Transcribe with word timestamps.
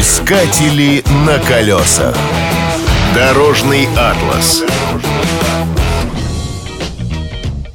Искатели 0.00 1.04
на 1.26 1.38
колесах. 1.40 2.16
Дорожный 3.14 3.86
атлас. 3.98 4.64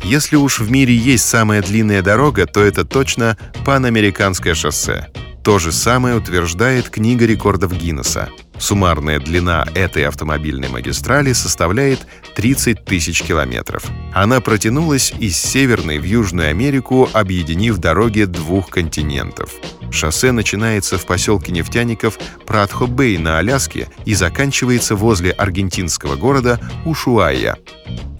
Если 0.04 0.36
уж 0.36 0.60
в 0.60 0.72
мире 0.72 0.96
есть 0.96 1.30
самая 1.30 1.62
длинная 1.62 2.02
дорога, 2.02 2.48
то 2.48 2.64
это 2.64 2.84
точно 2.84 3.38
Панамериканское 3.64 4.56
шоссе. 4.56 5.08
То 5.44 5.60
же 5.60 5.72
самое 5.72 6.16
утверждает 6.16 6.90
книга 6.90 7.28
рекордов 7.28 7.78
Гиннесса. 7.78 8.30
Суммарная 8.58 9.20
длина 9.20 9.68
этой 9.76 10.08
автомобильной 10.08 10.70
магистрали 10.70 11.32
составляет 11.34 12.08
30 12.36 12.86
тысяч 12.86 13.22
километров. 13.22 13.84
Она 14.16 14.42
протянулась 14.42 15.14
из 15.20 15.38
Северной 15.38 16.00
в 16.00 16.04
Южную 16.04 16.50
Америку, 16.50 17.08
объединив 17.14 17.78
дороги 17.78 18.24
двух 18.24 18.72
континентов. 18.72 19.52
Шоссе 19.96 20.32
начинается 20.32 20.98
в 20.98 21.06
поселке 21.06 21.52
нефтяников 21.52 22.20
Пратхо-Бэй 22.46 23.18
на 23.18 23.40
Аляске 23.40 23.88
и 24.06 24.14
заканчивается 24.14 24.96
возле 24.96 25.32
аргентинского 25.32 26.16
города 26.16 26.60
Ушуайя. 26.86 27.58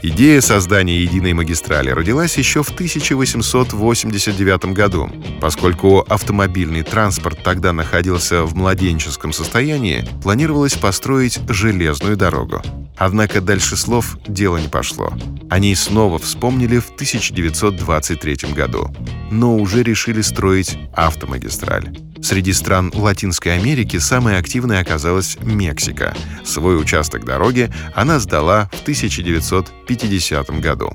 Идея 0.02 0.40
создания 0.40 1.02
единой 1.02 1.34
магистрали 1.34 1.90
родилась 1.90 2.38
еще 2.38 2.62
в 2.62 2.70
1889 2.70 4.66
году. 4.66 5.10
Поскольку 5.42 6.06
автомобильный 6.08 6.84
транспорт 6.84 7.40
тогда 7.44 7.74
находился 7.74 8.44
в 8.44 8.56
младенческом 8.56 9.34
состоянии, 9.34 10.08
планировалось 10.22 10.76
построить 10.76 11.40
железную 11.50 12.18
дорогу. 12.18 12.62
Однако 12.98 13.42
дальше 13.42 13.76
слов 13.76 14.18
дело 14.28 14.58
не 14.58 14.68
пошло. 14.68 15.12
Они 15.50 15.74
снова 15.74 16.20
вспомнили 16.20 16.78
в 16.78 16.92
1923 16.92 18.54
году, 18.54 18.94
но 19.36 19.58
уже 19.58 19.84
решили 19.84 20.22
строить 20.22 20.78
автомагистраль. 20.94 21.96
Среди 22.22 22.54
стран 22.54 22.92
Латинской 22.94 23.56
Америки 23.56 23.98
самой 24.00 24.40
активной 24.40 24.80
оказалась 24.80 25.38
Мексика. 25.42 26.16
Свой 26.44 26.80
участок 26.80 27.26
дороги 27.26 27.70
она 27.94 28.20
сдала 28.20 28.70
в 28.74 28.82
1950 28.82 30.50
году. 30.62 30.92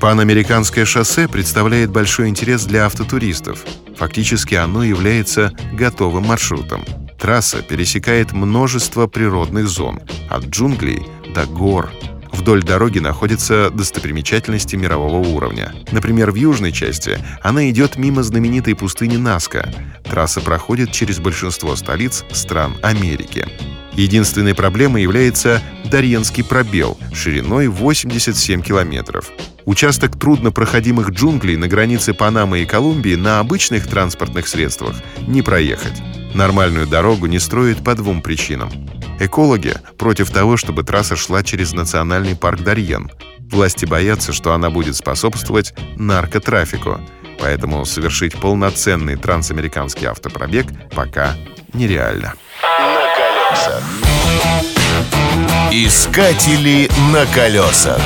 Панамериканское 0.00 0.84
шоссе 0.84 1.28
представляет 1.28 1.90
большой 1.90 2.28
интерес 2.28 2.64
для 2.66 2.84
автотуристов. 2.84 3.64
Фактически 3.96 4.54
оно 4.54 4.84
является 4.84 5.52
готовым 5.72 6.26
маршрутом. 6.26 6.84
Трасса 7.18 7.62
пересекает 7.62 8.32
множество 8.32 9.06
природных 9.06 9.68
зон, 9.68 10.00
от 10.28 10.44
джунглей 10.48 11.06
до 11.34 11.46
гор, 11.46 11.90
Вдоль 12.46 12.62
дороги 12.62 13.00
находятся 13.00 13.70
достопримечательности 13.70 14.76
мирового 14.76 15.16
уровня. 15.16 15.74
Например, 15.90 16.30
в 16.30 16.36
южной 16.36 16.70
части 16.70 17.18
она 17.42 17.68
идет 17.70 17.96
мимо 17.96 18.22
знаменитой 18.22 18.76
пустыни 18.76 19.16
Наска. 19.16 19.68
Трасса 20.04 20.40
проходит 20.40 20.92
через 20.92 21.18
большинство 21.18 21.74
столиц 21.74 22.24
стран 22.30 22.76
Америки. 22.84 23.48
Единственной 23.94 24.54
проблемой 24.54 25.02
является 25.02 25.60
Дарьенский 25.90 26.44
пробел 26.44 26.96
шириной 27.12 27.66
87 27.66 28.62
километров. 28.62 29.32
Участок 29.64 30.16
труднопроходимых 30.16 31.10
джунглей 31.10 31.56
на 31.56 31.66
границе 31.66 32.14
Панамы 32.14 32.60
и 32.60 32.64
Колумбии 32.64 33.16
на 33.16 33.40
обычных 33.40 33.88
транспортных 33.88 34.46
средствах 34.46 34.94
не 35.26 35.42
проехать. 35.42 36.00
Нормальную 36.32 36.86
дорогу 36.86 37.26
не 37.26 37.40
строят 37.40 37.82
по 37.82 37.96
двум 37.96 38.22
причинам. 38.22 38.70
Экологи 39.18 39.74
против 39.98 40.30
того, 40.30 40.56
чтобы 40.56 40.82
трасса 40.82 41.16
шла 41.16 41.42
через 41.42 41.72
национальный 41.72 42.36
парк 42.36 42.60
Дарьен. 42.60 43.10
Власти 43.50 43.86
боятся, 43.86 44.32
что 44.32 44.52
она 44.52 44.70
будет 44.70 44.96
способствовать 44.96 45.72
наркотрафику, 45.96 47.00
поэтому 47.40 47.84
совершить 47.84 48.38
полноценный 48.38 49.16
трансамериканский 49.16 50.06
автопробег 50.06 50.66
пока 50.94 51.34
нереально. 51.72 52.34
На 52.62 53.06
колесах. 53.16 53.82
Искатели 55.72 56.90
на 57.12 57.26
колесах. 57.26 58.00